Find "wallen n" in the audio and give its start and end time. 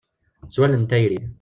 0.59-0.89